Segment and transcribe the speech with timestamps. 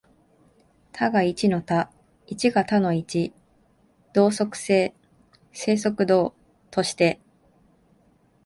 [0.93, 1.91] 多が一の多、
[2.25, 3.31] 一が多の一、
[4.13, 4.95] 動即静、
[5.53, 6.33] 静即動
[6.71, 7.19] として、